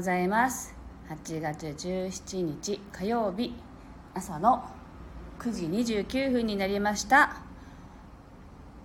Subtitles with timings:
[0.00, 0.74] ございます。
[1.10, 3.52] 8月17日火曜日
[4.14, 4.64] 朝の
[5.38, 5.66] 9時
[6.00, 7.42] 29分になりました。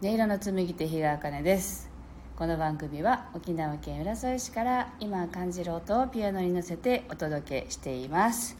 [0.00, 1.90] 音色の紡手日川茜です。
[2.36, 8.56] この番組は沖縄県浦添市から今感じる音をピアノに乗せてお届けしています。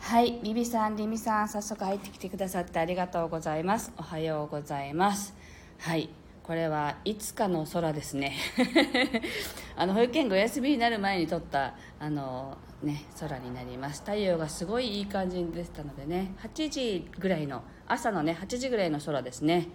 [0.00, 3.92] はいビビさんリミさん早速入ってきてくださってありがとうございます。
[3.96, 5.36] おはようございます。
[5.78, 6.10] はい
[6.52, 8.36] これはいつかの空ですね。
[9.74, 16.34] あの保育園がお休みになる前に撮ったあの、ね、空になります太陽がすごいいい感じでしたのでね。
[16.42, 19.68] 8時ぐらいの朝のね8時ぐらいの空ですね。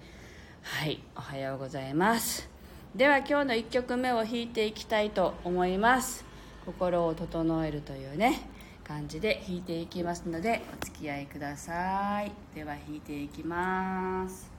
[0.61, 2.47] はいおはようございます。
[2.93, 6.25] では今日の1曲目を弾いていきたいと思います。
[6.63, 8.41] 心を整えるというね
[8.83, 12.31] 感じで弾いていきますのでお付き合いください。
[12.53, 14.56] では弾いていきます。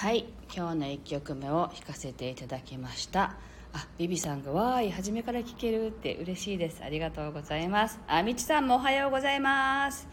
[0.00, 0.24] はい
[0.56, 3.34] 今日の1曲目を弾かせていただきました。
[3.74, 6.82] あビビさんが「わーい初めから聴ける」って嬉しいです。
[6.82, 10.08] ありがとうございますあみちさんもおはようございます。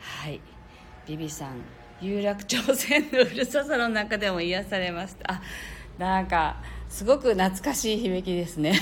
[0.00, 0.40] はい
[1.06, 1.62] ビビさん
[2.00, 5.34] 有楽町線のうるささの中でも癒されました。
[5.34, 5.42] あ
[5.98, 6.56] なんか
[6.88, 8.76] すごく懐かしい響きですね。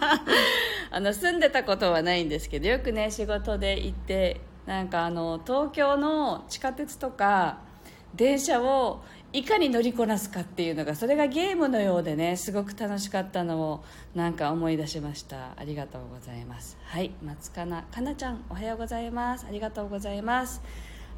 [0.90, 7.68] あの住んでたことはないんですけどよくね仕事で行ってなんかあの東京の地下鉄とか
[8.14, 9.02] 電車を
[9.32, 13.84] いかに乗りこなすかっていうのがそれがゲームのようでねすごく楽しかったのを
[14.14, 15.52] なんか思い出しました。
[15.56, 16.76] ありがとうございます。
[16.84, 17.82] はい松かな。
[17.84, 19.46] かなちゃんおはようございます。
[19.48, 20.60] ありがとうございます。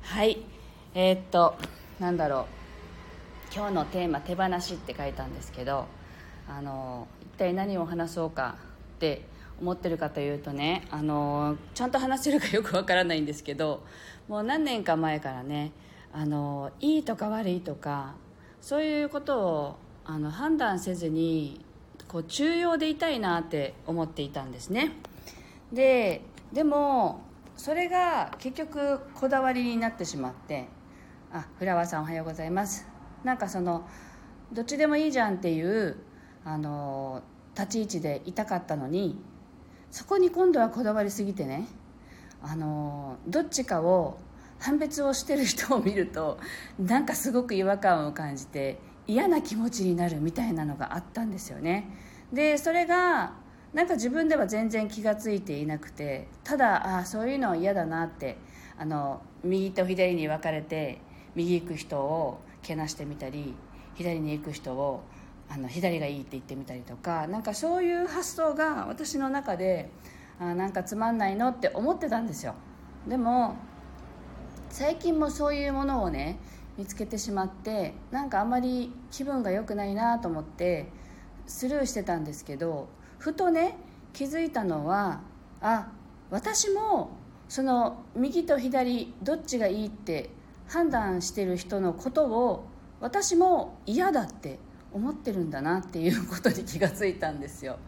[0.03, 0.39] はい
[0.94, 1.56] えー、っと
[1.99, 2.62] なんだろう。
[3.55, 5.85] 今日のテーマ「手放し」って書いたんですけど
[6.49, 8.56] あの一体何を話そうか
[8.97, 9.27] って
[9.61, 13.85] 思ってるかというとねあのちゃんと話せるかよくわからないんですけど
[14.27, 15.73] もう何年か前からね
[16.12, 18.14] あのいいとか悪いとか
[18.61, 21.64] そういうことをあの判断せずに
[22.09, 24.93] こう中庸でいたいなって思っていたんですね。
[25.73, 26.23] で
[26.53, 27.23] でも
[27.56, 30.69] それが結局こだわりになってしまって
[31.32, 32.87] あフラワーさんおはようございます。
[33.25, 33.88] なんかその
[34.53, 35.97] どっちでもいいじゃんっていう
[36.44, 37.23] あの
[37.56, 39.17] 立ち位置でいたかったのに
[39.91, 41.67] そこに今度はこだわりすぎてね
[42.43, 44.19] あのどっちかを
[44.62, 46.38] 判別をしてる人を見ると
[46.79, 48.79] なんかすごく違和感を感じて
[49.09, 51.91] 嫌な気持ちになるみたいなのがあったんですよね。
[52.32, 53.32] でそれが
[53.75, 58.37] なんか自分では全然気が付いていなくてただあそういうのは嫌だなって
[58.79, 61.00] あの右と左に分かれて
[61.35, 63.55] 右行く人をけなしてみたり
[63.97, 65.03] 左に行く人を
[65.49, 69.91] あの左がいいって言ってみたりとかなんかそういう発想が私の中で
[70.38, 72.55] あなんかつまんないのって思ってたんですよ。
[73.08, 73.56] でも
[74.73, 76.39] 最近もそういうものをね
[76.79, 80.89] 見つけてしまってなんかあんまり気分が良くないなと思って
[81.47, 82.89] スルーしてたんですけど
[83.19, 83.77] ふとね
[84.15, 85.21] 気づいたのは
[85.61, 85.89] あ
[86.31, 87.11] 私も
[87.51, 90.31] その右と左どっちがいいって
[90.67, 92.65] 判断してる人のことを
[93.01, 94.59] 私も嫌だって
[94.95, 97.79] 思ってるんだなっていうことに気がついたんですよ。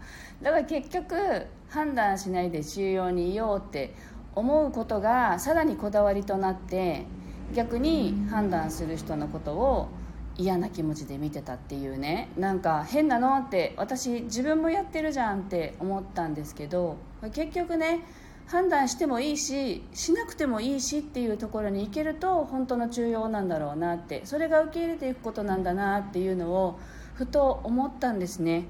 [0.42, 3.94] だから結局判断しないで収容にいようって
[4.34, 7.06] 思うことがさらにこだわりとなって
[7.54, 9.88] 逆に判断する人のことを
[10.36, 12.28] 嫌な気持ちで見てたっていうね。
[12.36, 16.96] なんか変なのって私自分もやってるじゃんって思ったんですけど
[17.32, 18.00] 結局ね
[18.46, 26.78] 判断してもいいししなくてもいいしっていうところに行けると本当の中庸なんだろうなってそれが受け入れていくことなんだなっていうのを
[27.14, 28.64] ふと思ったんですね。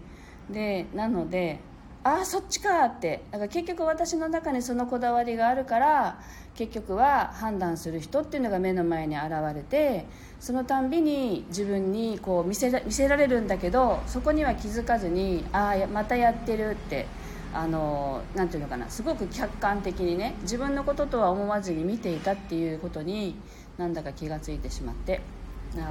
[0.51, 1.61] でなので
[2.05, 3.25] ああそっちかって。
[3.31, 6.21] だから結局私の中にそのこだわりがあるから
[6.55, 10.07] 結局は判断する人っていうのが目の前に現れて
[10.39, 17.07] そのたんびに自分にこう見せら見せられるんだけどそこには気づかずにああまたやってるって
[17.53, 23.37] あのなていうのかなすごく客観的にね自分のこととは思わずに見ていたっていうことに
[23.79, 25.23] なんだか気が付いてしまって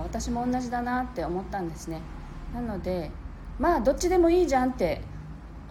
[0.03, 2.01] 私も同じだなって思ったんですね。
[2.53, 3.11] なので
[3.59, 5.01] まあどっちでもいいじゃんって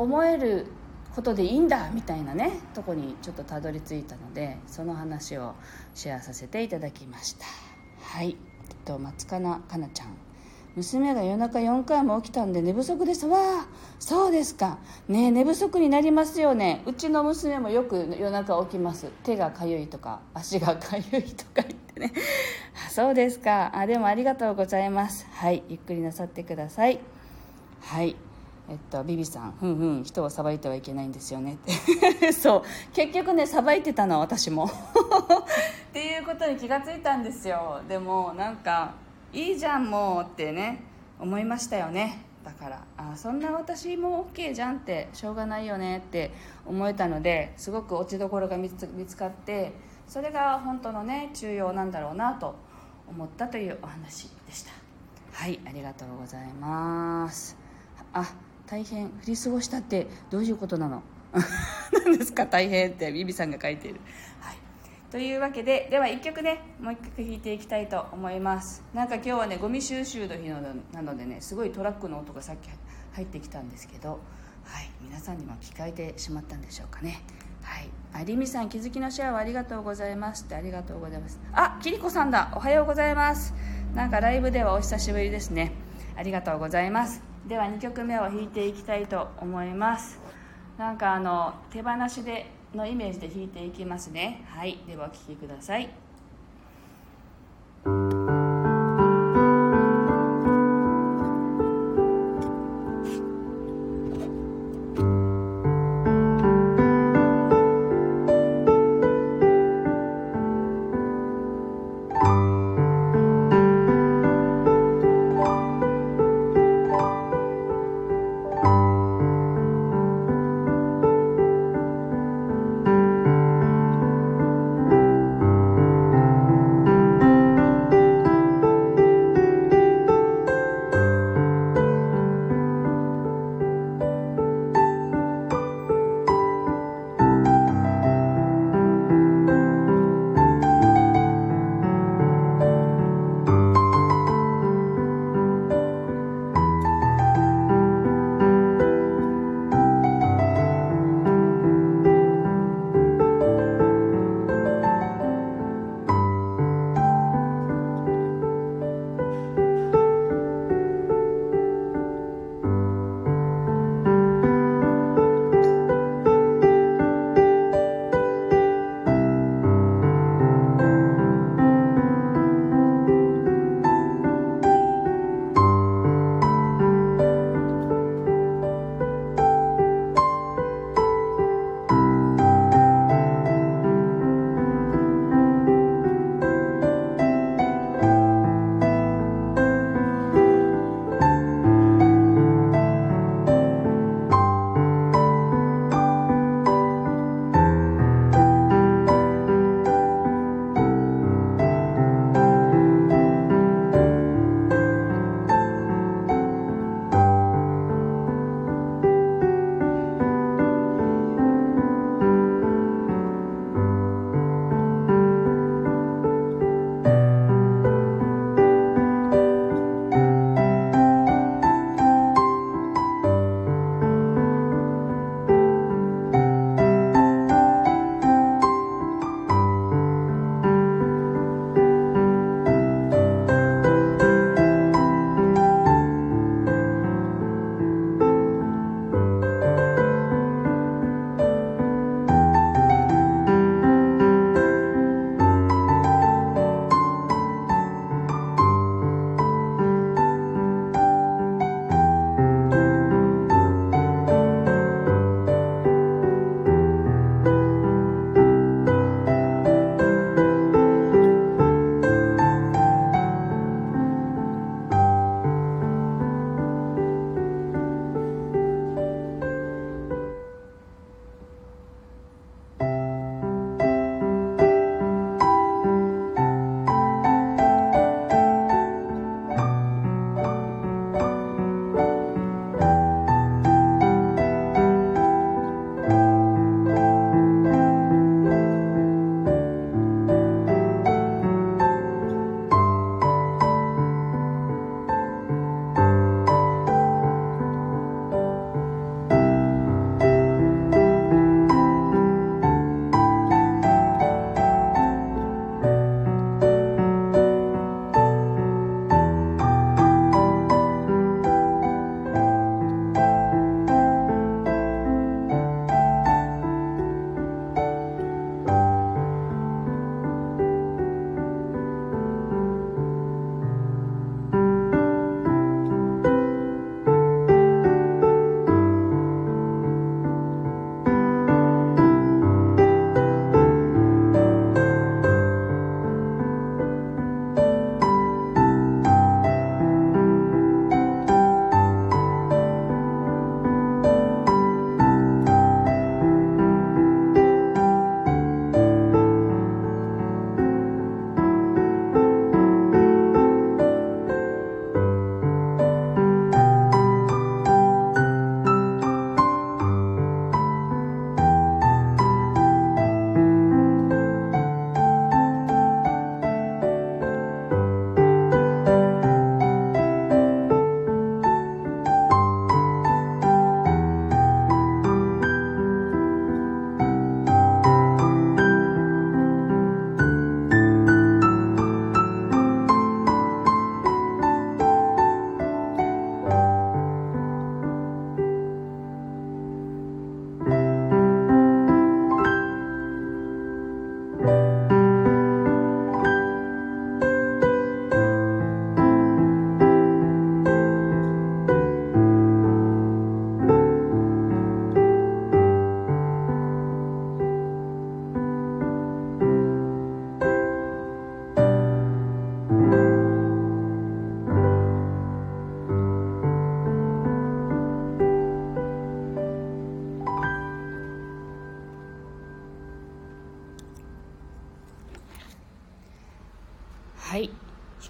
[0.02, 0.66] 思える
[1.14, 5.54] ことでいいんだみたいなねとこにちょっとたどり着いたのでその話を
[5.94, 7.46] シェアさせていただきました。
[8.00, 8.36] はい、
[8.70, 10.16] えっと、松かなかなちゃん。
[10.74, 13.38] 娘が夜中4回も起きたんで寝不足ですわ。
[13.38, 13.66] あ
[13.98, 14.78] そうですか。
[15.06, 16.82] ね寝不足になりますよね。
[16.86, 19.10] うちの娘もよく夜中起きます。
[19.22, 22.12] 手がかゆいとか足がかゆいとか言ってね。
[22.90, 23.70] そうですか。
[23.76, 25.26] あでもありがとうございます。
[25.32, 25.62] はい。
[25.68, 27.00] ゆっくりなさってください。
[27.82, 28.16] はい。
[28.72, 32.32] えっと、ビビさん、ふんふん、人をさばいてはいけないんですよねって。
[32.32, 32.62] そう。
[32.94, 34.64] 結局ね、さばいてたの、私も。
[34.64, 34.68] っ
[35.92, 37.82] ていうことに気がついたんですよ。
[37.86, 38.94] でも、なんか、
[39.30, 40.84] いいじゃん、もうってね、
[41.20, 42.24] 思いましたよね。
[42.46, 46.32] だから、あ、そんな私も OK じゃんって、しょうがないよねって
[46.64, 49.74] 思えたので、すごく落ちどころが見つかって、
[50.08, 52.54] それが本当のね、中庸なんだろうなと
[53.06, 54.72] 思ったというお話でした。
[55.32, 57.60] はい、ありがとうございます。
[58.14, 58.24] あ
[58.66, 61.02] 大変降り過ごしたってどういうことなの？
[62.04, 62.46] 何ですか？
[62.46, 64.00] 大変ってビビさんが書いている、
[64.40, 64.56] はい、
[65.10, 68.82] というわけででは1曲ねもう1曲弾いていきたいと思います。
[68.94, 70.48] なんか今日はねゴミ収集の日
[70.92, 72.68] なのでねすごいトラックの音がさっき
[73.12, 74.20] 入ってきたんですけど
[74.64, 74.90] はい。
[75.02, 77.20] 皆さんにも聞かれてしまったんでしょうかね。
[77.62, 77.88] はい。
[78.14, 81.40] ありみさん気づきのシェアをありがとうございますってありがとうございます。
[81.52, 82.52] あきりこさんだ。
[82.54, 83.54] おはようございます。
[83.94, 85.72] なんかライブではお久しぶりですね。
[86.16, 87.31] ありがとうございます。
[87.48, 90.20] では2曲目を弾いていきたいと思います。
[90.78, 94.44] なんかあの手放しでのイメージで弾いていきますね。
[94.48, 94.78] はい。
[94.86, 95.90] ではお聴きください。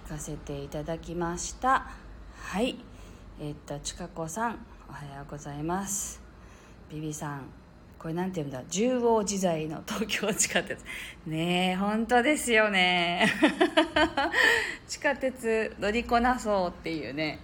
[0.09, 1.87] 弾かせていただきました。
[2.37, 2.77] はい。
[3.41, 6.21] えー、っとちかこさんおはようございます。
[6.91, 7.47] ビビさん
[7.99, 8.63] これなんていうんだ？
[8.69, 10.85] 縦横自在の東京地下鉄。
[11.27, 13.27] ねえ本当ですよね。
[14.89, 17.41] 地下鉄乗りこなそうっていうね。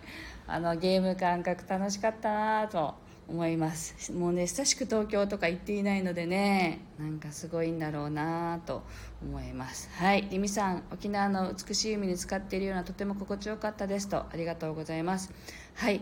[0.46, 2.94] あのゲーム感覚楽しかったなと。
[3.28, 4.12] 思います。
[4.12, 8.82] もうね久しく東京とか行っていないのでねなんかすごいんだろうなと
[9.23, 9.90] 思います。
[9.92, 10.28] はい。
[10.30, 14.16] りみさん沖縄の美しい海に使っているようなとても心地よかったですと。
[14.16, 15.32] ありがとうございます。
[15.75, 16.00] はい。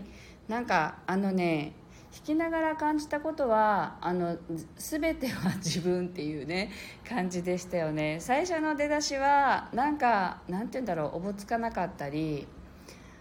[0.48, 1.72] なんかあのね
[2.12, 4.38] 弾きながら感じたことはあの
[4.76, 6.70] 全ては自分っていうね
[7.06, 8.18] 感じでしたよね。
[8.20, 12.46] 最初の出だしはなんかなんて言うんだろうおぼつかなかったり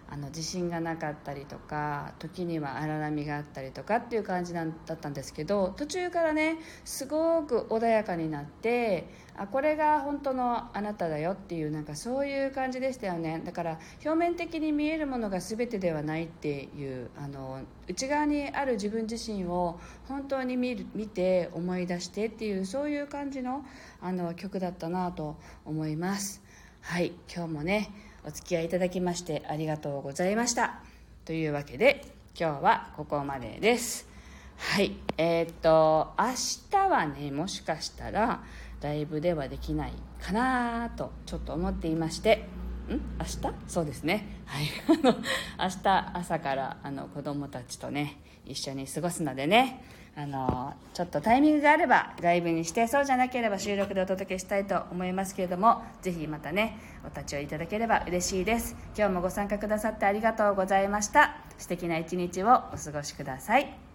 [0.08, 13.42] あの自信がなかったりとか時には荒波があったりとかっていう感じだったんですけど途中からねすごく穏やかになってあこれが本当のあなただよっていうなんかそういう感じでしたよね。
[13.44, 23.64] だから表面的に見えるものが全てではないっていうあの内側にある自分自身を本当に見る見て思い出してっていうそういう感じの
[24.00, 26.42] あの曲だったなと思います。
[26.80, 27.90] はい今日もね
[28.26, 30.80] お付き合いいただきましてありがとうございました。
[31.24, 32.04] というわけで、
[32.36, 34.08] 今日はここまでです。
[34.56, 34.96] はい。
[35.16, 36.24] えー、っと、明
[36.72, 38.42] 日はね、もしかしたら、
[38.80, 42.48] ライブではできないかなと、ちょっと思っていまして、
[42.94, 43.00] ん？
[43.18, 43.40] 明日？
[43.66, 44.42] そうですね。
[44.46, 44.66] はい。
[45.58, 49.82] 明日朝から、あの、子供たちとね、一緒に過ごすのでね、
[50.18, 58.74] あのちょっとタイミングがあればライブにしてそうじゃなければ収録でお届けしたいと思いますけれどもぜひまたねお立ち寄りいただければ嬉しいです。
[58.96, 61.36] 今日もご参加くださってありがとうございました。
[61.58, 63.85] 素敵な一日をお過ごしください。